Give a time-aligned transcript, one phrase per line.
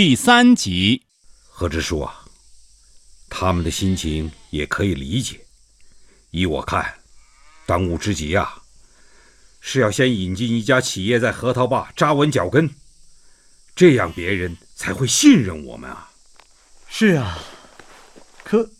[0.00, 1.02] 第三集，
[1.48, 2.24] 何支书啊，
[3.28, 5.40] 他们的心情也可以理解。
[6.30, 6.94] 依我看，
[7.66, 8.62] 当务之急啊，
[9.60, 12.70] 是要先引进一家企业在核桃坝扎稳脚跟，
[13.74, 16.08] 这样别人才会信任我们啊。
[16.88, 17.36] 是啊，
[18.44, 18.70] 可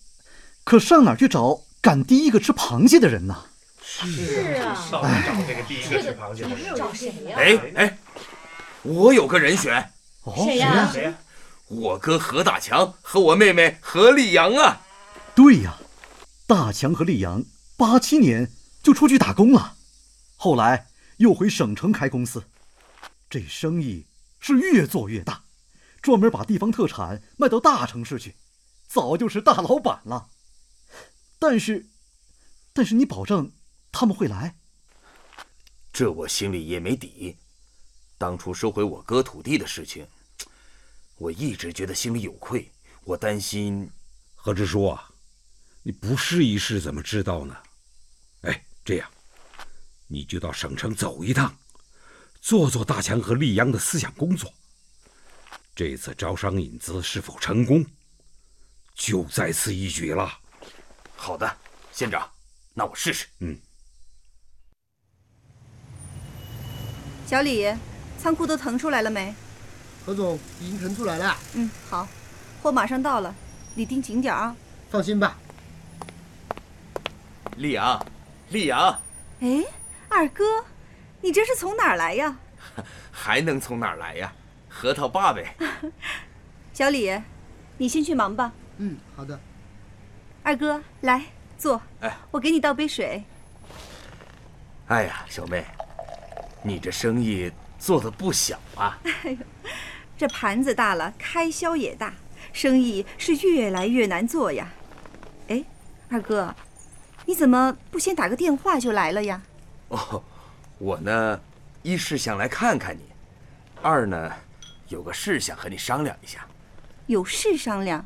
[0.63, 3.45] 可上哪儿去找敢第一个吃螃蟹的人呢？
[3.83, 6.77] 是啊，上哪找这个第一个吃螃蟹的人？
[6.77, 7.37] 找谁呀？
[7.37, 7.99] 哎哎，
[8.83, 9.93] 我有个人选，
[10.37, 10.91] 哦，谁呀？
[10.93, 11.19] 谁呀？
[11.69, 14.83] 我哥何大强和我妹妹何丽阳啊。
[15.35, 15.79] 对呀，
[16.47, 17.45] 大强和丽阳
[17.77, 18.51] 八七年
[18.83, 19.77] 就出去打工了，
[20.37, 22.45] 后来又回省城开公司，
[23.29, 24.07] 这生意
[24.41, 25.45] 是越做越大，
[26.01, 28.35] 专门把地方特产卖到大城市去，
[28.87, 30.29] 早就是大老板了。
[31.39, 31.87] 但是，
[32.73, 33.53] 但是你保证
[33.93, 34.57] 他们会来？
[35.93, 37.37] 这我心里也没底。
[38.17, 40.07] 当初收回我哥土地的事情，
[41.19, 42.71] 我一直觉得心里有愧。
[43.05, 43.91] 我担心，
[44.37, 45.11] 何支书啊，
[45.83, 47.57] 你不试一试怎么知道呢？
[48.43, 49.11] 哎，这样，
[50.07, 51.57] 你就到省城走一趟，
[52.41, 54.53] 做做大强和丽阳的思想工作。
[55.75, 57.85] 这次招商引资是否成功，
[58.95, 60.31] 就在此一举了。
[61.17, 61.57] 好的，
[61.93, 62.31] 县长，
[62.75, 63.27] 那我试试。
[63.41, 63.59] 嗯，
[67.27, 67.75] 小李，
[68.21, 69.35] 仓库都腾出来了没？
[70.05, 72.09] 何总已经腾出来了，嗯，好，
[72.63, 73.35] 货马上到了，
[73.75, 74.55] 你盯紧点啊。
[74.91, 75.37] 放心吧。
[77.57, 78.07] 丽阳，
[78.51, 78.99] 丽阳，
[79.41, 79.65] 哎，
[80.09, 80.65] 二哥，
[81.21, 82.37] 你这是从哪儿来呀？
[83.13, 84.33] 还能从哪儿来呀？
[84.69, 85.55] 核桃坝呗。
[86.73, 87.21] 小李，
[87.77, 88.53] 你先去忙吧。
[88.77, 89.39] 嗯，好的。
[90.43, 91.23] 二哥，来
[91.59, 91.83] 坐。
[92.01, 93.23] 哎，我给你倒杯水。
[94.87, 95.65] 哎呀，小妹，
[96.63, 98.97] 你这生意做的不小啊。
[99.25, 99.37] 哎呦，
[100.19, 102.13] 这盘子大了，开销也大，
[102.53, 104.69] 生意是越来越难做呀。
[105.47, 105.65] 哎，
[106.11, 106.53] 二哥，
[107.25, 109.41] 你怎么不先打个电话就来了呀？
[109.91, 110.21] 哦，
[110.79, 111.41] 我呢，
[111.85, 113.03] 一是想来看看你，
[113.81, 114.33] 二呢，
[114.89, 116.45] 有个事想和你商量一下。
[117.07, 118.05] 有事商量，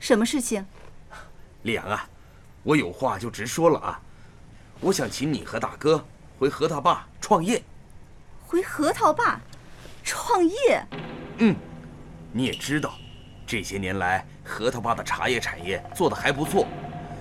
[0.00, 0.64] 什么事情？
[1.64, 2.08] 丽阳啊，
[2.62, 4.00] 我有话就直说了啊，
[4.80, 6.02] 我想请你和大哥
[6.38, 7.62] 回核桃坝创业。
[8.46, 9.38] 回核桃坝
[10.02, 10.82] 创业？
[11.38, 11.56] 嗯，
[12.32, 12.94] 你也知道，
[13.46, 16.66] 这些年来核桃坝的茶叶产业做得还不错。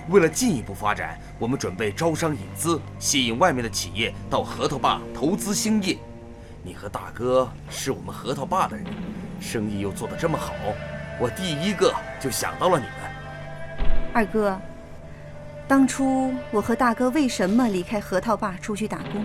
[0.10, 5.98] 为了进一步发展，我们准备招商引资，吸引外面的企业到核桃坝投资兴业。
[6.64, 8.86] 你和大哥是我们核桃坝的人，
[9.40, 10.54] 生意又做得这么好，
[11.20, 13.88] 我第一个就想到了你们。
[14.14, 14.60] 二哥，
[15.68, 19.24] 当初我和大哥为什么离开核桃坝出去打工，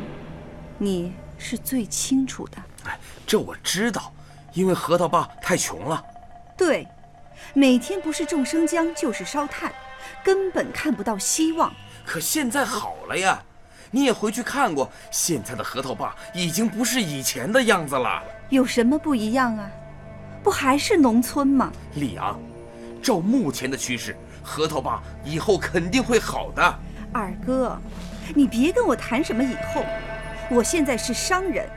[0.79, 2.57] 你是最清楚的。
[2.85, 4.13] 哎，这我知道，
[4.57, 6.03] 因为核桃坝太穷了。
[6.57, 6.89] 对，
[7.53, 9.71] 每天不是种生姜就是烧炭，
[10.25, 11.71] 根本看不到希望。
[12.07, 13.43] 可现在好了呀，
[13.91, 18.23] 你也回去看过，现在的核桃坝已经不是以前的样子了。
[18.49, 19.71] 有什么不一样啊？
[20.43, 21.71] 不还是农村吗？
[21.97, 22.41] 李阳，
[23.03, 26.79] 照目前的趋势，核桃坝以后肯定会好的。
[27.13, 27.79] 二哥，
[28.35, 29.85] 你别跟我谈什么以后，
[30.51, 31.69] 我现在是商人，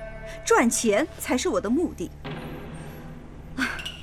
[0.45, 2.09] 赚钱才是我的目的。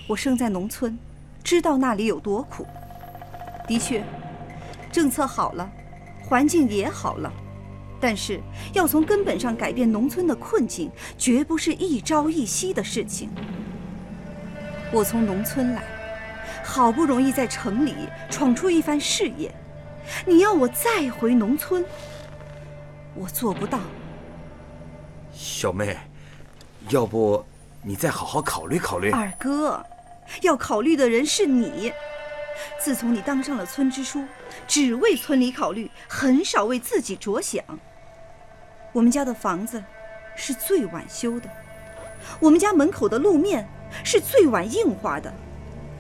[0.06, 0.96] 啊，我生在农村，
[1.42, 2.66] 知道那里有多苦。
[3.66, 4.04] 的确，
[4.92, 5.68] 政策好了，
[6.24, 7.32] 环境也好了，
[8.00, 8.40] 但是
[8.72, 13.30] 要从根本上改变农村的困境，绝不是一朝一夕的事情。
[14.92, 15.82] 我从农村来，
[16.64, 17.94] 好不容易在城里
[18.30, 19.52] 闯出一番事业，
[20.24, 21.84] 你要我再回农村，
[23.16, 23.80] 我做不到。
[25.32, 25.96] 小妹，
[26.90, 27.44] 要不
[27.82, 29.10] 你再好好考虑考虑。
[29.10, 29.84] 二哥，
[30.42, 31.92] 要考虑的人是你。
[32.80, 34.24] 自从你当上了村支书，
[34.66, 37.62] 只为村里考虑，很少为自己着想。
[38.92, 39.82] 我们家的房子
[40.34, 41.50] 是最晚修的，
[42.40, 43.68] 我们家门口的路面
[44.02, 45.32] 是最晚硬化的，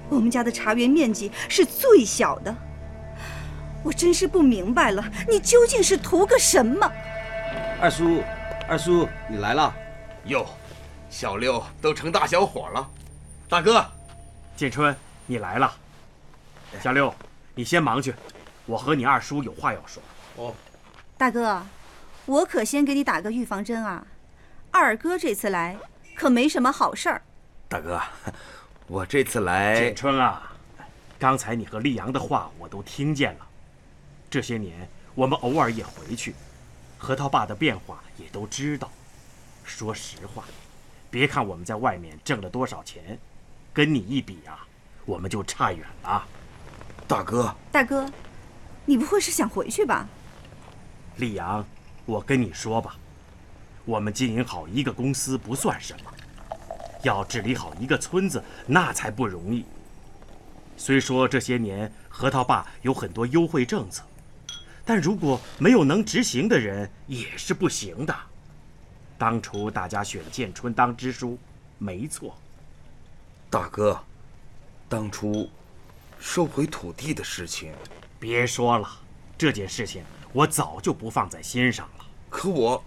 [0.08, 2.54] 我们家的茶园面积是最小的。
[3.82, 6.90] 我真是不明白了，你究竟是图个什么？
[7.80, 8.22] 二叔，
[8.66, 9.74] 二叔，你来了。
[10.24, 10.46] 哟，
[11.10, 12.88] 小六都成大小伙了。
[13.48, 13.84] 大哥，
[14.56, 15.70] 建春，你来了。
[16.82, 17.14] 小六，
[17.54, 18.14] 你先忙去，
[18.64, 20.02] 我和你二叔有话要说。
[20.36, 20.54] 哦，
[21.18, 21.62] 大哥，
[22.24, 24.06] 我可先给你打个预防针啊！
[24.70, 25.76] 二哥这次来
[26.14, 27.22] 可没什么好事儿。
[27.68, 28.00] 大哥，
[28.86, 29.78] 我这次来……
[29.78, 30.50] 建春啊，
[31.18, 33.46] 刚才你和丽阳的话我都听见了。
[34.30, 36.34] 这些年我们偶尔也回去，
[36.96, 38.90] 核桃爸的变化也都知道。
[39.64, 40.44] 说实话，
[41.10, 43.18] 别看我们在外面挣了多少钱，
[43.76, 44.66] 跟你一比啊，
[45.04, 46.26] 我们就差远了。
[47.06, 48.10] 大哥，大哥，
[48.86, 50.08] 你不会是想回去吧？
[51.16, 51.62] 李阳，
[52.06, 52.96] 我跟你说吧，
[53.84, 56.10] 我们经营好一个公司不算什么，
[57.02, 59.66] 要治理好一个村子那才不容易。
[60.78, 64.04] 虽说这些年核桃坝有很多优惠政策，
[64.86, 68.16] 但如果没有能执行的人，也是不行的。
[69.18, 71.38] 当初大家选建春当支书，
[71.76, 72.34] 没错。
[73.48, 73.98] 大哥，
[74.88, 75.48] 当初
[76.18, 77.72] 收回土地的事情，
[78.18, 78.88] 别说了，
[79.38, 80.02] 这件事情
[80.32, 82.04] 我早就不放在心上了。
[82.28, 82.82] 可我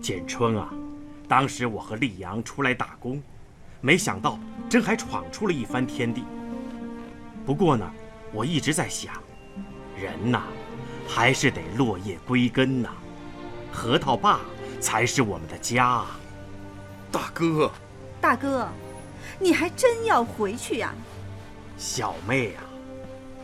[0.00, 0.72] 简春啊，
[1.28, 3.20] 当时我和丽阳出来打工，
[3.80, 4.38] 没想到
[4.68, 6.24] 真还闯出了一番天地。
[7.44, 7.90] 不过呢，
[8.32, 9.12] 我一直在想，
[9.98, 10.44] 人呐，
[11.08, 12.90] 还是得落叶归根呐。
[13.72, 14.38] 核桃坝
[14.80, 16.20] 才是我们的家啊！
[17.10, 17.70] 大哥，
[18.20, 18.68] 大哥，
[19.40, 20.94] 你还真要回去呀？
[21.78, 22.62] 小妹啊，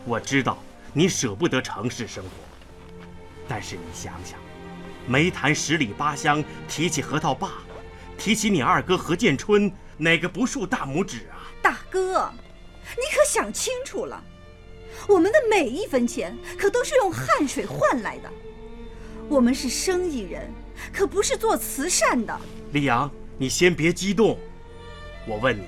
[0.05, 0.59] 我知道
[0.93, 2.29] 你舍不得城市生活，
[3.47, 4.37] 但是你想想，
[5.07, 7.51] 没谈十里八乡，提起核桃坝，
[8.15, 11.49] 提起你二哥何建春，哪个不竖大拇指啊？
[11.63, 12.31] 大哥，
[12.91, 14.23] 你可想清楚了，
[15.07, 18.31] 我们的每一分钱可都是用汗水换来的。
[19.27, 20.47] 我们是生意人，
[20.93, 22.39] 可不是做慈善的。
[22.71, 24.37] 李阳，你先别激动。
[25.27, 25.63] 我问你，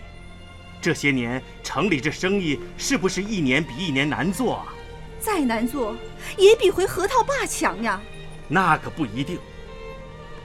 [0.82, 4.74] 这些年城里这生意是不是一年比一年难做啊？
[5.20, 5.96] 再难做，
[6.38, 8.00] 也比回核桃坝强呀。
[8.48, 9.38] 那可不一定。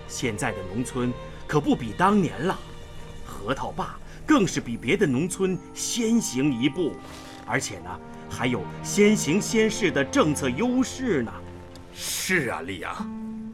[0.09, 1.13] 现在的农村
[1.47, 2.59] 可不比当年了，
[3.25, 3.97] 核桃坝
[4.27, 6.93] 更是比别的农村先行一步，
[7.47, 11.33] 而且呢，还有先行先试的政策优势呢。
[11.95, 12.93] 是啊，丽阳，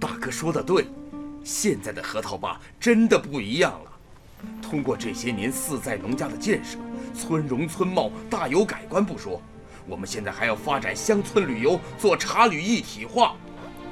[0.01, 0.87] 大哥说的对，
[1.45, 3.90] 现在的核桃坝真的不一样了。
[4.63, 6.79] 通过这些年四在农家的建设，
[7.15, 9.41] 村容村貌大有改观不说，
[9.87, 13.35] 我们现在还要发展乡村旅游，做茶旅一体化。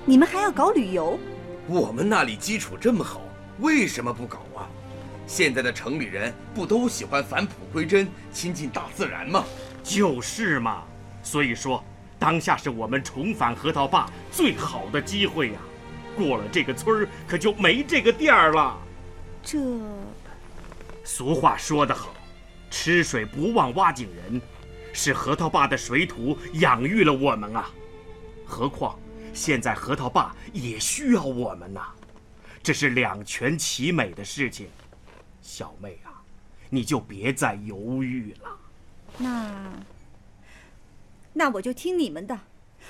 [0.04, 1.18] 你们还要搞旅游？
[1.66, 3.20] 我们那里基础这么好，
[3.60, 4.68] 为什么不搞啊？
[5.26, 9.44] 现在的城里人不都喜欢返璞归真、亲近大自然吗？
[9.82, 10.82] 就是嘛，
[11.22, 11.82] 所以说。
[12.20, 15.60] 当下是我们重返核桃坝最好的机会呀！
[16.16, 18.76] 过了这个村儿，可就没这个店儿了。
[19.40, 19.56] 这，
[21.08, 22.10] 俗话说得好，
[22.70, 24.38] 吃水不忘挖井人，
[24.92, 27.70] 是核桃坝的水土养育了我们啊。
[28.44, 28.98] 何况
[29.32, 31.80] 现在核桃坝也需要我们呐，
[32.62, 34.68] 这是两全其美的事情。
[35.40, 36.12] 小妹啊，
[36.68, 38.50] 你就别再犹豫了。
[39.16, 39.72] 那。
[41.32, 42.38] 那我就听你们的，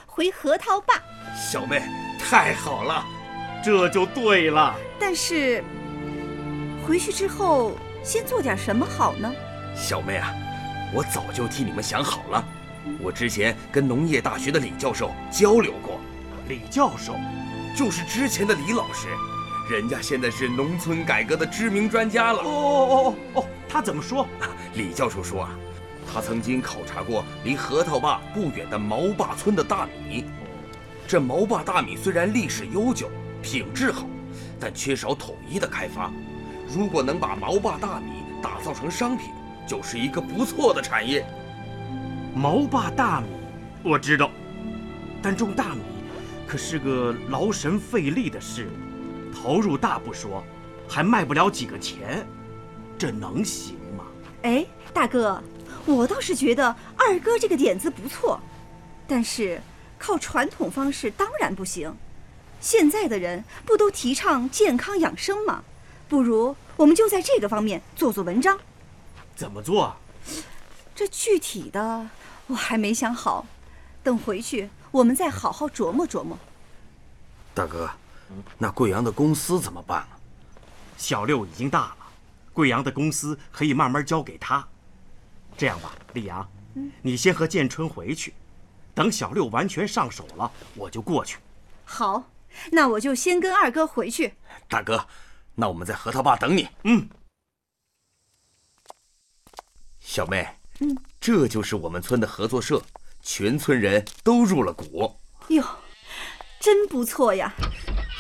[0.07, 1.01] 回核桃坝。
[1.37, 1.81] 小妹，
[2.19, 3.07] 太好了，
[3.65, 4.75] 这就对了。
[4.99, 5.63] 但是
[6.85, 7.79] 回去之后
[8.09, 9.31] 先做点什么好呢？
[9.77, 10.33] 小妹啊，
[10.95, 12.43] 我早就替你们想好了。
[13.03, 16.01] 我之前跟农业大学的李教授交流过。
[16.49, 17.17] 李教授，
[17.77, 19.09] 就是之前的李老师，
[19.71, 22.39] 人家现在是农村改革的知名专家了。
[22.39, 24.27] 哦哦哦哦，他怎么说？
[24.73, 25.51] 李教授说啊。
[26.11, 30.25] 他曾经考察过离核桃坝不远的毛坝村的大米，
[31.07, 33.11] 这毛坝大米虽然历史悠久、
[33.43, 34.07] 品质好，
[34.59, 36.11] 但缺少统一的开发。
[36.69, 39.33] 如果能把毛坝大米打造成商品，
[39.67, 41.27] 就是一个不错的产业。
[42.35, 43.29] 毛坝大米
[43.83, 44.31] 我知道，
[45.23, 45.81] 但种大米
[46.47, 48.69] 可是个劳神费力的事，
[49.35, 50.45] 投入大不说，
[50.89, 52.27] 还卖不了几个钱，
[52.99, 54.05] 这能行吗？
[54.43, 55.43] 哎，大哥。
[55.87, 58.39] 我倒是觉得二哥这个点子不错，
[59.07, 59.59] 但是
[59.99, 61.97] 靠传统方式当然不行。
[62.61, 65.65] 现在的人不都提倡健康养生吗？
[66.09, 68.59] 不如我们就在这个方面做做文章。
[69.37, 69.95] 怎么做？
[70.95, 72.09] 这具体的
[72.49, 73.47] 我还没想好，
[74.03, 76.37] 等回去我们再好好琢磨琢磨。
[77.55, 77.91] 大哥，
[78.59, 80.19] 那贵阳的公司怎么办啊？
[80.97, 81.97] 小六已经大了，
[82.53, 84.67] 贵阳的公司可以慢慢交给他。
[85.57, 86.49] 这样吧，李阳，
[87.03, 88.35] 你先和建春回去，
[88.95, 91.39] 等小六完全上手了，我就过去。
[91.85, 92.25] 好，
[92.73, 94.35] 那我就先跟二哥回去。
[94.69, 95.07] 大哥，
[95.61, 96.69] 那我们在核桃坝等你。
[96.85, 97.09] 嗯。
[99.99, 100.47] 小妹，
[100.79, 102.81] 嗯，这就是我们村的合作社，
[103.23, 105.21] 全村人都入了股。
[105.49, 105.65] 哟，
[106.61, 107.53] 真不错呀。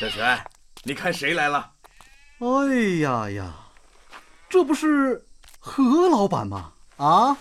[0.00, 0.44] 小泉，
[0.82, 1.74] 你看谁来了？
[2.40, 3.54] 哎呀呀，
[4.48, 5.24] 这不是
[5.60, 6.72] 何老板吗？
[6.96, 7.38] 啊，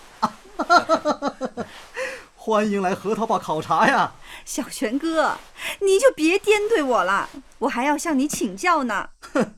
[2.36, 4.14] 欢迎来核桃坝考察呀，
[4.44, 5.36] 小泉哥，
[5.80, 7.28] 你就别颠对我了，
[7.58, 9.10] 我还要向你请教呢。
[9.20, 9.57] 哼，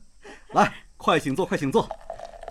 [0.53, 1.87] 来，快请坐，快请坐。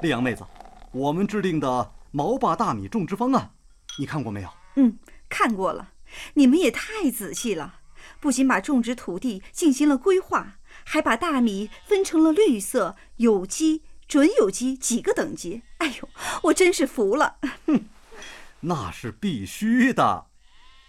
[0.01, 0.43] 丽阳妹子，
[0.91, 3.53] 我们制定的毛坝大米种植方案，
[3.99, 4.49] 你看过没有？
[4.77, 5.91] 嗯，看过了。
[6.35, 7.81] 你们也太仔细了，
[8.19, 10.55] 不仅把种植土地进行了规划，
[10.85, 15.63] 还把大米分成了绿色、有机、准有机几个等级。
[15.79, 16.09] 哎呦，
[16.45, 17.37] 我真是服了。
[17.67, 17.85] 哼，
[18.61, 20.27] 那是必须的。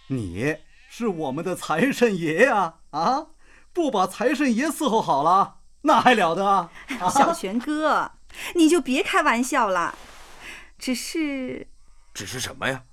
[0.08, 0.56] 你
[0.88, 2.76] 是我们的财神爷呀！
[2.90, 3.26] 啊，
[3.74, 6.70] 不把财神爷伺候好了，那还了得啊！
[7.10, 8.12] 小泉哥，
[8.54, 9.96] 你就别开玩笑了。
[10.78, 11.68] 只是，
[12.14, 12.84] 只是什么呀？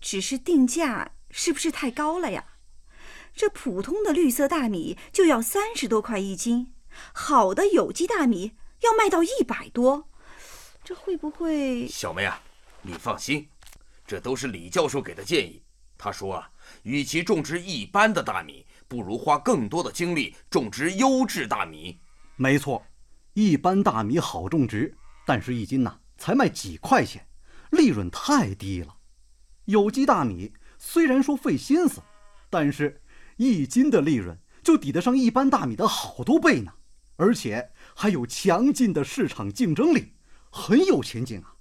[0.00, 1.10] 只是定价。
[1.36, 2.44] 是不是太高了呀？
[3.34, 6.72] 这普通的绿色大米就要三十多块一斤，
[7.12, 10.08] 好的有机大米要卖到一百多，
[10.84, 11.88] 这会不会？
[11.88, 12.40] 小梅啊，
[12.82, 13.48] 你放心，
[14.06, 15.60] 这都是李教授给的建议。
[15.98, 16.48] 他说啊，
[16.84, 21.98] 与其种植一般的大米，不如花更多的精力种植优质大米。
[22.36, 22.84] 没错，
[23.32, 27.26] 一般大米好种植，但是一斤呐才卖几块钱，
[27.70, 28.94] 利润太低了。
[29.64, 30.52] 有机大米。
[30.86, 32.02] 虽然说费心思，
[32.50, 33.00] 但是
[33.36, 36.70] 一斤的利润就抵得上一般大米的好多倍呢，
[37.16, 40.12] 而且还有强劲的市场竞争力，
[40.50, 41.54] 很有前景啊！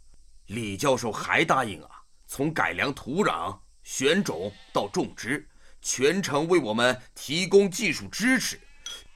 [0.48, 1.90] 李教授还答应啊，
[2.28, 5.48] 从改良土壤、选种到种植，
[5.84, 8.60] 全程为我们提供技术支持。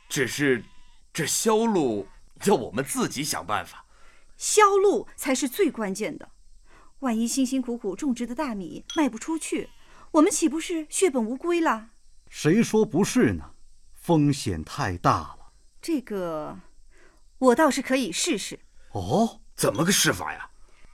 [0.08, 0.64] 只是
[1.12, 2.08] 这销路
[2.44, 3.86] 要我们自己想办法，
[4.38, 6.30] 销路才是最关键的。
[7.00, 9.70] 万一辛辛苦苦种植的大米卖不出去，
[10.12, 11.90] 我们岂不是血本无归了？
[12.30, 13.52] 谁说不是呢？
[13.94, 15.52] 风险太大了。
[15.82, 16.60] 这个，
[17.38, 18.60] 我倒是可以试试。
[18.92, 20.50] 哦，怎么个试法呀？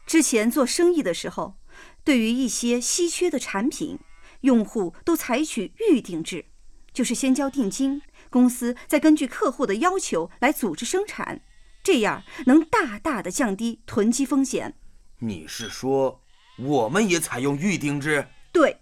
[0.05, 1.55] 之前做生意的时候，
[2.03, 3.99] 对于一些稀缺的产品，
[4.43, 6.45] 用户都采取预定制，
[6.93, 11.41] 就是先交定金，公司再根据客户的要求来组织生产，
[11.83, 14.75] 这样能大大的降低囤积风险。
[15.19, 16.21] 你是说，
[16.57, 18.27] 我们也采用预定制？
[18.51, 18.79] 对。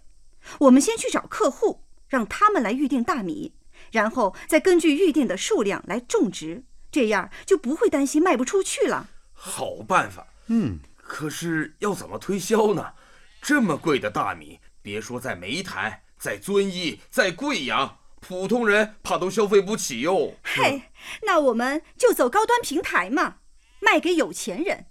[0.58, 3.54] 我们先去找客户，让他们来预定大米，
[3.92, 9.08] 然后再根据预定的数量来种植，这样就不会担心卖不出去了。
[9.32, 12.94] 好办法，嗯，可是要怎么推销呢？
[13.40, 20.34] 这么贵的大米，别说在梅台，在遵义，在贵阳，普通人怕都消费不起哟。
[20.42, 20.90] 嘿，
[21.22, 23.36] 那我们就走高端平台嘛，
[23.80, 24.86] 卖给有钱人。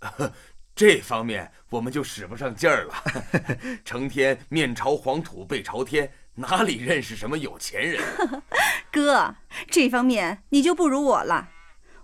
[0.76, 2.94] 这方面我们就使不上劲儿了，
[3.84, 8.02] 成天面朝黄土背朝天，哪里认识什么有钱人？
[8.90, 9.36] 哥，
[9.70, 11.50] 这方面你就不如我了。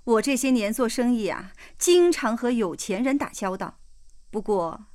[0.04, 3.80] 我这些年做生意啊，经常和有钱人打交道，
[4.30, 4.86] 不过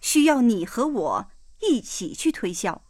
[0.00, 2.82] 需要你和我一起去推销。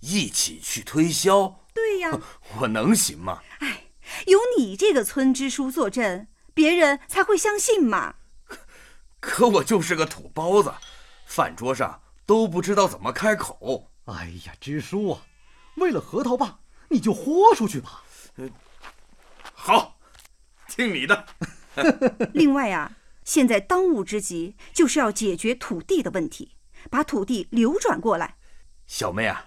[0.00, 1.64] 一起去推销？
[1.74, 2.10] 对呀。
[2.60, 3.42] 我能行吗？
[3.60, 3.86] 哎，
[4.26, 8.16] 有你这个村支书坐镇，别人才会相信嘛。
[9.20, 10.72] 可我就是个土包子，
[11.24, 13.90] 饭桌上都不知道怎么开口。
[14.04, 15.22] 哎呀，支书啊，
[15.76, 16.60] 为了核桃坝，
[16.90, 18.04] 你就豁出去吧。
[19.54, 19.98] 好，
[20.68, 21.26] 听你的。
[22.32, 26.55] 另外啊，现在当务之急就是要解决土地的问题，
[26.90, 28.36] 把土地流转过来。
[28.86, 29.44] 小妹啊，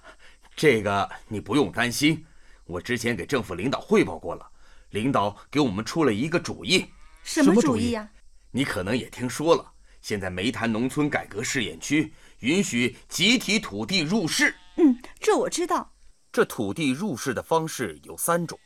[0.56, 2.26] 这个你不用担心，
[2.66, 4.46] 我之前给政府领导汇报过了，
[4.90, 6.86] 领导给我们出了一个主意。
[7.24, 8.10] 什么主意呀？
[8.52, 14.56] 你可能也听说了，现在煤潭农村改革试验区允许集体土地入市。
[14.78, 15.94] 嗯，这我知道。
[16.32, 18.60] 这土地入市的方式有三种：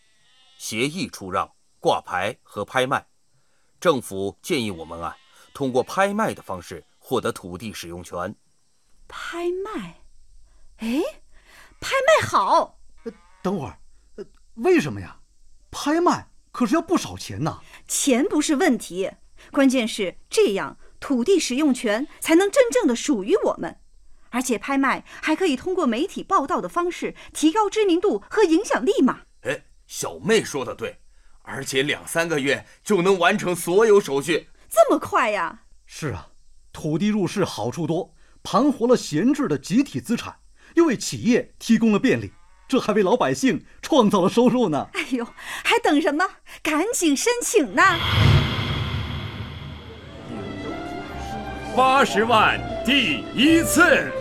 [0.58, 1.50] 协议出让、
[1.80, 3.06] 挂牌和拍卖。
[3.80, 5.15] 政府建议我们啊，
[5.53, 8.34] 通过拍卖的方式获得土地使用权。
[9.15, 10.01] 拍卖？
[10.77, 11.00] 哎，
[11.79, 12.79] 拍卖好。
[13.43, 13.77] 等会儿，
[14.15, 15.20] 呃，为什么呀？
[15.70, 17.60] 拍卖可是要不少钱呢。
[17.88, 19.12] 钱不是问题。
[19.51, 23.79] 关键是这样，土地使用权才能真正的属于我们，
[24.32, 29.22] 而且拍卖还可以通过媒体报道的方式提高知名度和影响力嘛。
[29.41, 31.00] 哎，小妹说的对，
[31.43, 35.65] 而且两三个月就能完成所有手续，这么快呀？
[35.86, 36.29] 是啊，
[36.72, 40.36] 土地入市好处多，盘活了闲置的集体资产，
[40.76, 42.34] 又为企业提供了便利，
[42.68, 44.90] 这还为老百姓创造了收入呢。
[44.94, 45.26] 哎呦，
[45.64, 46.26] 还等什么？
[46.62, 47.82] 赶紧申请呢！
[51.76, 54.12] 八十万第一次，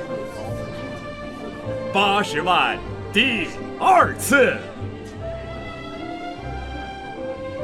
[1.93, 2.79] 八十万
[3.13, 3.49] 第
[3.79, 4.57] 二次，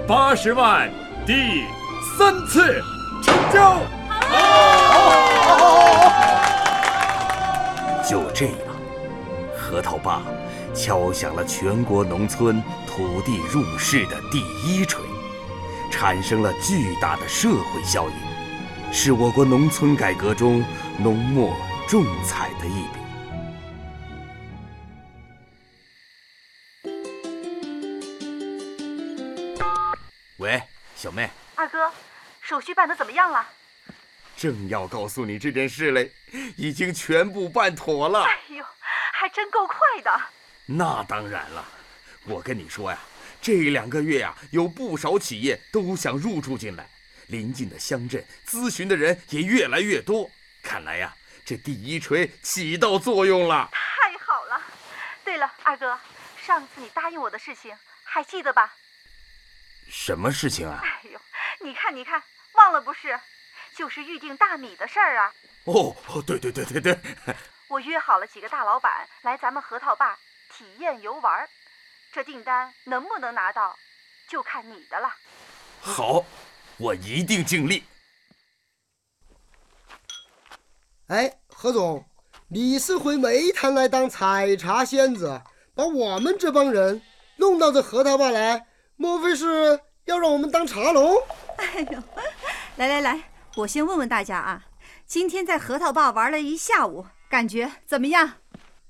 [0.07, 0.91] 八十万
[1.25, 1.62] 第
[2.19, 2.83] 三次，
[3.23, 3.81] 成交！
[8.09, 8.59] 就这样，
[9.55, 10.23] 核桃坝
[10.75, 15.05] 敲响了全国农村土地入市的第一锤，
[15.91, 18.15] 产生了巨大的社会效应。
[18.91, 20.65] 是我国农村改革中
[20.97, 21.55] 浓墨
[21.87, 22.99] 重彩的一笔。
[30.38, 30.62] 喂，
[30.97, 31.91] 小妹，二哥，
[32.41, 33.47] 手续办得怎么样了？
[34.38, 36.12] 正要告诉你这件事嘞，
[36.57, 38.23] 已经全部办妥了。
[38.23, 38.64] 哎呦，
[39.12, 40.21] 还真够快的。
[40.64, 41.64] 那当然了，
[42.23, 42.99] 我跟你说呀，
[43.42, 46.88] 这两个月呀，有不少企业都想入驻进来，
[47.26, 50.30] 邻近的乡镇咨询的人也越来越多。
[50.62, 51.12] 看来呀，
[51.45, 53.68] 这第一锤起到作用了。
[53.73, 54.62] 太好了。
[55.25, 55.99] 对了，二哥，
[56.47, 58.73] 上次你答应我的事情还记得吧？
[59.90, 60.80] 什么事情啊？
[60.80, 61.21] 哎呦，
[61.59, 63.18] 你看你看，忘了不是？
[63.78, 65.32] 就是预定大米的事儿啊。
[65.66, 66.99] 哦哦，对对对对对，
[67.70, 70.18] 我约好了几个大老板来咱们核桃坝
[70.52, 71.49] 体验游玩，
[72.12, 73.76] 这订单能不能拿到，
[74.28, 75.08] 就看你的了。
[75.80, 76.25] 好，
[76.76, 77.85] 我一定尽力。
[81.06, 82.04] 哎，何总，
[82.49, 85.40] 你是回煤炭来当采茶仙子，
[85.76, 87.00] 把我们这帮人
[87.37, 88.66] 弄到这核桃坝来，
[88.97, 91.16] 莫非是要让我们当茶农？
[91.58, 92.02] 哎呦，
[92.76, 93.23] 来来来，
[93.59, 94.67] 我先问问大家啊，
[95.05, 98.35] 今天在核桃坝玩了一下午，感觉怎么样？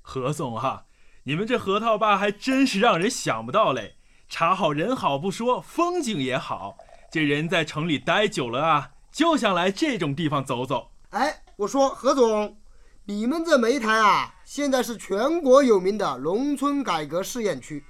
[0.01, 0.85] 何总啊，
[1.23, 3.95] 你们这核桃坝还真是让人想不到嘞！
[4.27, 6.77] 茶好人好不说，风景也好。
[7.11, 10.91] 这人在城里待久了啊，就想来这种地方走走。
[11.09, 12.59] 哎，我说何总，
[13.05, 17.83] 你们这煤炭啊，现在是全国有名的农村改革试验区，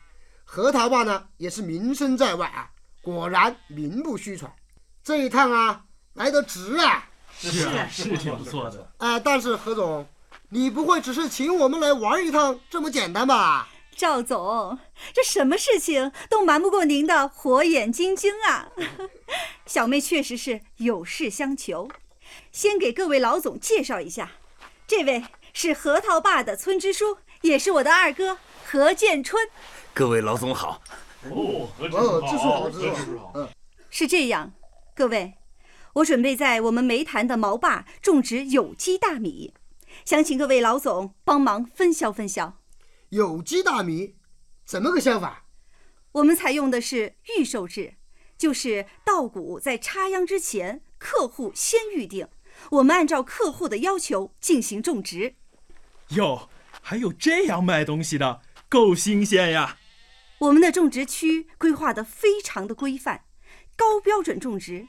[0.45, 2.71] 核桃坝呢也是名声在外啊，
[3.01, 4.49] 果然名不虚传。
[5.03, 5.83] 这一趟啊，
[6.19, 7.07] 来得值啊！
[7.39, 8.91] 是啊，是挺不错的。
[8.97, 10.05] 啊，但是何总，
[10.49, 13.69] 你不会只是请我们来玩一趟这么简单吧？
[13.95, 14.77] 赵总，
[15.13, 18.67] 这什么事情都瞒不过您的火眼金睛啊！
[19.65, 21.89] 小妹确实是有事相求，
[22.51, 24.31] 先给各位老总介绍一下，
[24.85, 25.23] 这位
[25.53, 29.47] 是核桃坝的村支书，也是我的二哥何建春。
[29.93, 30.81] 各位老总好，
[31.29, 33.31] 哦，何哦，支书好，支书好。
[33.35, 33.47] 嗯，
[33.89, 34.51] 是这样，
[34.93, 35.33] 各位，
[35.99, 39.53] 我准备在我们煤潭的毛坝种植有机大米，
[40.05, 42.57] 想请各位老总帮忙分销分销。
[43.09, 44.15] 有机大米
[44.65, 45.45] 怎么个销法？
[46.13, 47.95] 我们采用的是预售制，
[48.37, 52.27] 就是稻谷在插秧之前，客户先预定，
[52.71, 55.35] 我们按照客户的要求进行种植。
[56.09, 56.49] 哟，
[56.81, 59.77] 还有这样卖东西的，够新鲜呀！
[60.39, 63.25] 我们的种植区规划的非常的规范，
[63.75, 64.87] 高标准种植，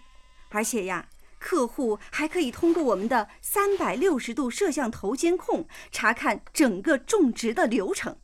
[0.50, 1.08] 而且呀，
[1.38, 8.18] 客户还可以通过我们的三百六十度摄像头监控查看整个种植的流程。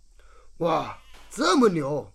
[0.59, 0.99] 哇，
[1.31, 2.13] 这么牛！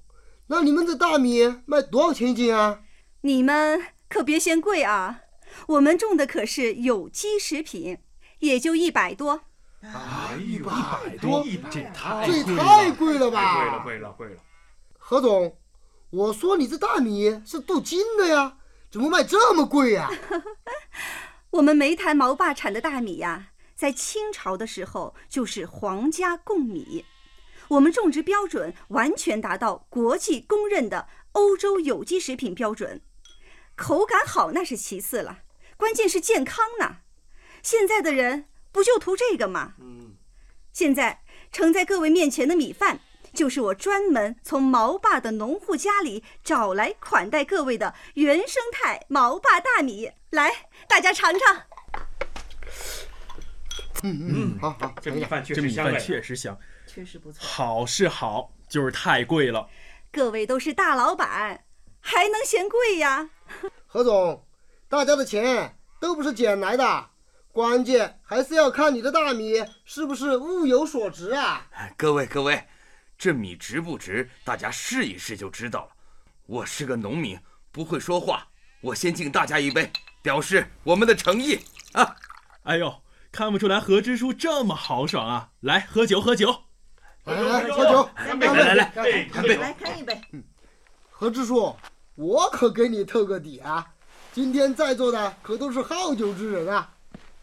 [0.48, 2.82] 那你们这大米卖多少钱一斤啊？
[3.22, 5.22] 你们可别嫌贵啊，
[5.68, 8.00] 我们种的可是有机食品，
[8.40, 9.42] 也就一百多。
[9.82, 13.56] 啊，一百多，这也太这也太贵了吧！
[13.56, 14.42] 贵了，贵了，贵了！
[14.98, 15.58] 何总，
[16.10, 18.58] 我说你这大米是镀金的呀，
[18.92, 20.12] 怎么卖这么贵呀？
[21.52, 27.06] 我们梅潭毛坝产的大米呀，在清朝的时候就是皇家贡米，
[27.70, 33.02] 我们种植标准完全达到国际公认的欧洲有机食品标准。
[33.76, 35.40] 口感好那是其次了，
[35.78, 36.98] 关键是健康呢。
[37.64, 39.76] 现在的人不就图这个吗？
[39.80, 40.18] 嗯，
[40.74, 43.00] 现在盛在各位面前的米饭，
[43.34, 50.12] 就是我专门从毛坝的农户家里找来款待各位的原生态毛坝大米。
[50.32, 51.64] 来，大家尝尝。
[54.04, 57.40] 嗯嗯，好好，这米饭确这米饭实香哎确实香，确实不错。
[57.46, 59.68] 好是好，就是太贵了。
[60.12, 61.64] 各位都是大老板，
[62.00, 63.30] 还能嫌贵呀？
[63.86, 64.46] 何总，
[64.90, 67.10] 大家的钱都不是捡来的，
[67.52, 71.68] 关键还是要看你的大米是不是物有所值啊！
[71.72, 72.64] 哎各位各位，
[73.22, 75.90] 这米值不值，大家试一试就知道了。
[76.48, 77.40] 我是个农民，
[77.72, 78.48] 不会说话，
[78.82, 79.92] 我先敬大家一杯，
[80.24, 81.60] 表示我们的诚意
[81.92, 82.16] 啊！
[82.64, 85.52] 哎呦，看不出来何支书这么豪爽啊！
[85.60, 86.64] 来，喝酒喝酒。
[87.26, 90.20] 来来来，喝酒，干杯来来来干杯干杯来干一杯。
[91.12, 91.76] 何支书，
[92.16, 93.88] 我可给你透个底啊！
[94.34, 96.92] 今天在座的可都是好酒之人啊，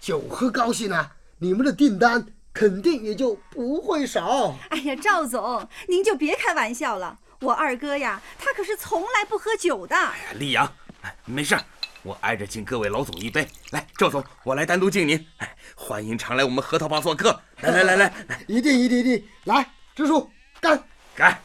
[0.01, 2.27] 酒喝高兴啊，你们的订单
[2.59, 4.53] 肯定也就不会少。
[4.71, 7.17] 哎呀，赵总，您就别开玩笑了。
[7.39, 9.95] 我二哥呀，他可是从来不喝酒的。
[9.95, 11.63] 哎呀，李阳，哎没事儿，
[12.03, 13.47] 我挨着敬各位老总一杯。
[13.71, 15.25] 来，赵总，我来单独敬您。
[15.37, 17.41] 哎，欢迎常来我们核桃坝做客。
[17.61, 20.29] 来来来来来，一定一定一定，来，支书
[20.61, 20.83] 干！
[21.15, 21.41] 干！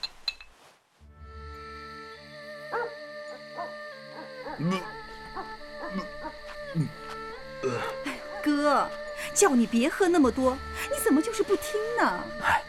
[4.57, 4.81] 嗯
[8.43, 8.89] 哥，
[9.33, 10.57] 叫你别喝那么多，
[10.91, 12.23] 你怎么就是不听呢？
[12.43, 12.59] 哎，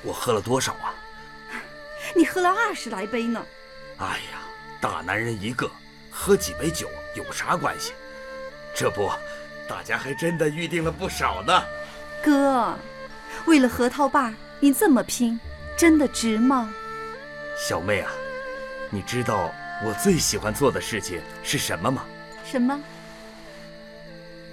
[0.00, 0.94] 我喝了多少啊？
[2.16, 3.44] 你喝了二十来杯呢。
[3.98, 4.40] 哎呀，
[4.80, 5.70] 大男人一个，
[6.10, 7.92] 喝几杯酒有啥关系？
[8.74, 9.12] 这不，
[9.68, 11.62] 大家还真的预定了不少呢。
[12.24, 12.74] 哥，
[13.44, 15.38] 为了核桃爸，你这么拼，
[15.76, 16.72] 真的值吗？
[17.54, 18.10] 小妹啊，
[18.88, 19.52] 你知道
[19.84, 22.06] 我最喜欢做的事情是什么吗？
[22.50, 22.80] 什么？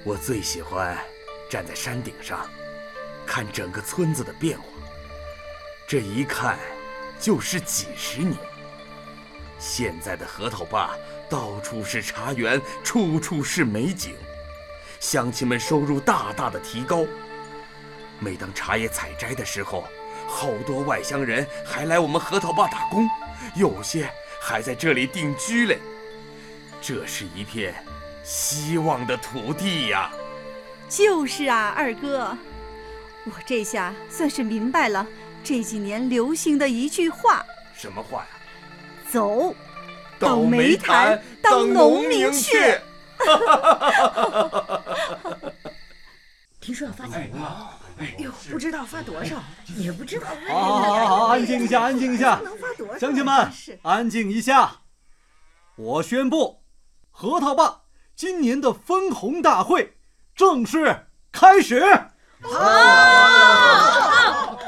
[0.03, 0.97] 我最喜欢
[1.49, 2.45] 站在山顶上，
[3.31, 4.65] 看整个村子的变化。
[5.87, 6.59] 这一看，
[7.17, 8.35] 就是几十年。
[9.57, 10.89] 现在的核桃坝
[11.29, 14.15] 到处是茶园，处处是美景，
[14.99, 17.05] 乡亲们收入大大的提高。
[18.19, 19.85] 每当茶叶采摘的时候，
[20.27, 23.07] 好多外乡人还来我们核桃坝打工，
[23.55, 25.79] 有些还在这里定居嘞。
[26.81, 27.73] 这是一片
[28.25, 30.11] 希望的土地呀！
[30.89, 32.37] 就是啊，二哥，
[33.25, 35.05] 我这下算是明白了
[35.43, 38.27] 这几年流行的一句话：什么话呀？
[39.09, 39.53] 走，
[40.17, 42.79] 到煤炭当农民去。
[46.59, 49.43] 听说要发钱了，哎呦，不知道发多少，
[49.75, 50.27] 也不知道。
[50.47, 52.39] 好，好，好，好，安静一下，安静一下。
[52.43, 52.97] 能发多少？
[52.97, 54.81] 乡亲们，安静一下。
[55.75, 56.63] 我宣布，
[57.09, 57.81] 核桃坝
[58.15, 59.97] 今年的分红大会
[60.35, 62.10] 正式开始。
[62.43, 62.57] 好，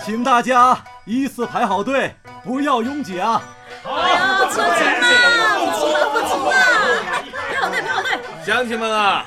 [0.05, 3.41] 请大家依次排好队，不要拥挤啊。
[3.83, 4.65] 哎呀，不急嘛，
[5.59, 6.51] 不急嘛，不急嘛，
[7.41, 8.07] 排好队，排好队。
[8.45, 9.25] 乡亲们啊，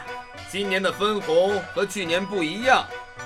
[0.50, 2.84] 今年的分红和去年不一样，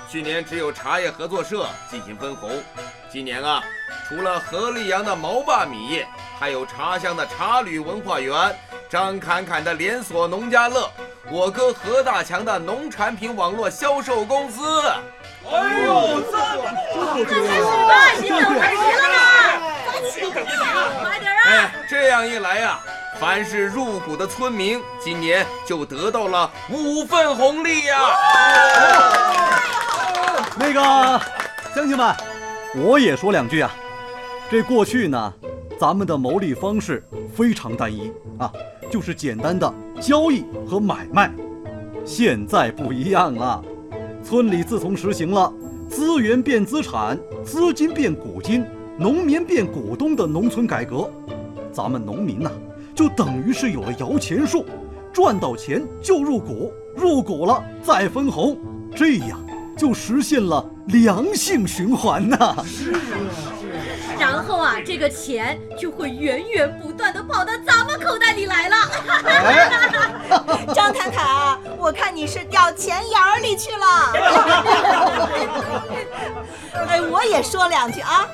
[0.09, 2.49] 去年只有茶叶合作社进行分红，
[3.11, 3.61] 今年啊，
[4.07, 6.07] 除了何立阳的毛坝米业，
[6.39, 8.35] 还有茶乡的茶旅文化园、
[8.91, 10.91] 张侃侃的连锁农家乐、
[11.31, 14.83] 我哥何大强的农产品网络销售公司。
[15.49, 16.37] 哎呦，这
[16.97, 19.15] 那才是吧，行了，快齐了呢，
[19.85, 20.31] 快齐了，
[21.01, 21.39] 快点啊！
[21.45, 22.81] 哎，这样一来呀、
[23.17, 27.97] 凡是入股的村民，今年就得到了五份红利呀、
[30.57, 31.21] 那个
[31.73, 32.13] 乡亲们，
[32.75, 33.71] 我也说两句啊。
[34.51, 35.33] 这过去呢，
[35.79, 37.01] 咱们的牟利方式
[37.33, 38.51] 非常单一啊，
[38.89, 41.33] 就是简单的交易和买卖。
[42.03, 43.63] 现在不一样了，
[44.21, 45.53] 村里自从实行了
[45.87, 48.65] 资源变资产、资金变股金、
[48.97, 51.09] 农民变股东的农村改革，
[51.71, 52.51] 咱们农民呐，
[52.93, 54.65] 就等于是有了摇钱树，
[55.13, 58.57] 赚到钱就入股，入股了再分红，
[58.93, 59.39] 这样
[59.77, 62.99] 就实现了良性循环呐、是啊
[64.21, 68.77] 然后啊，这个钱就会源源不断的跑到咱们口袋里来了。
[70.75, 74.13] 张侃侃，我看你是掉钱眼儿里去了。
[76.87, 78.27] 哎，我也说两句啊。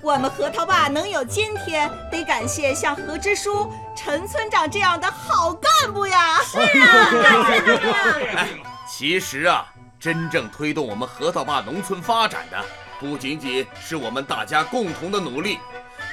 [0.00, 6.38] 我们核桃坝能有今天，得感谢像何支书、陈村长这样的好干部呀。
[6.44, 7.96] 是啊，感谢他们呀。
[8.36, 8.48] 哎，
[8.88, 9.66] 其实啊，
[9.98, 12.64] 真正推动我们核桃坝农村发展的，
[13.00, 15.58] 不仅仅是我们大家共同的努力，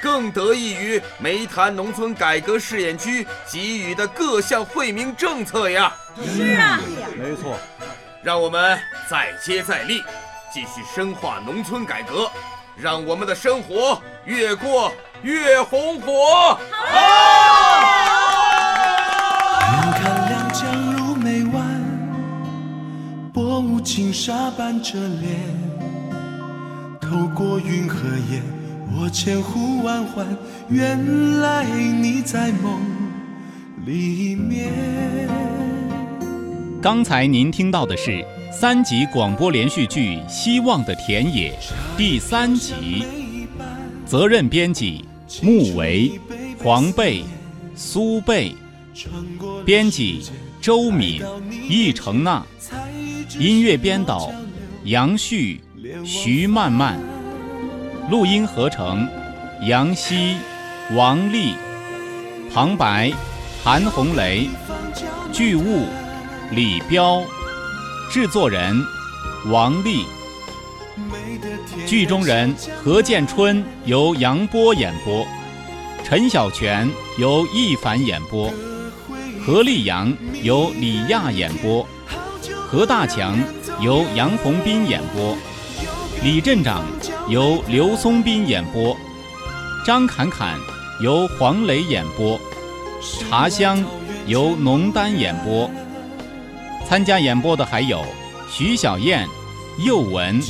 [0.02, 5.92] 更得益于煤炭农村改革试验区给予的各项惠民政策呀。
[6.26, 6.80] 是啊，
[7.16, 7.56] 没错，
[8.22, 10.02] 让我们再接再厉，
[10.52, 12.30] 继续深化农村改革，
[12.76, 14.92] 让我们的生活越过
[15.22, 16.58] 越红火。
[19.72, 25.71] 远看两江入眉湾，薄雾轻纱伴着脸。
[27.12, 28.42] 透过云和烟，
[28.90, 30.26] 我千呼万唤，
[30.70, 32.80] 原来你在梦
[33.84, 34.72] 里面。
[36.80, 41.52] 刚才您听到的是三集广播连续剧《希望的田野》
[41.98, 43.04] 第三集，
[44.06, 45.04] 责任编辑
[45.42, 46.18] 穆维、
[46.64, 47.22] 黄贝、
[47.74, 48.56] 苏贝，
[49.66, 50.22] 编辑
[50.62, 51.20] 周敏、
[51.68, 52.42] 易成娜，
[53.38, 54.32] 音乐编导
[54.84, 55.60] 杨旭、
[56.04, 56.96] 徐曼曼，
[58.08, 59.08] 录音合成
[59.66, 60.36] 杨希、
[60.94, 61.54] 王丽，
[62.54, 63.10] 旁白
[63.64, 64.48] 韩红雷，
[65.32, 65.86] 剧务。
[66.52, 67.22] 李彪，
[68.10, 68.80] 制作人
[69.46, 70.04] 王丽，
[71.86, 75.26] 剧中人何建春由杨波演播，
[76.04, 78.52] 陈小泉由易凡演播，
[79.44, 81.84] 何立阳由李亚演播，
[82.68, 83.36] 何大强
[83.80, 85.34] 由杨红斌演播，
[86.22, 86.84] 李镇长
[87.28, 88.96] 由刘松斌演播，
[89.84, 90.56] 张侃侃
[91.00, 92.40] 由黄磊演播，
[93.02, 93.84] 茶香
[94.28, 95.68] 由农丹演播。
[96.86, 98.04] 参加演播的还有
[98.48, 99.26] 徐小燕、
[99.84, 100.40] 佑文、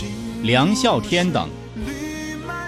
[0.43, 1.49] 梁孝天等。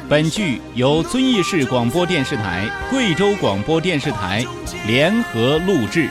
[0.08, 4.42] 本剧由遵义市广播电视台、贵州广播电视台
[4.86, 6.08] 联合录制。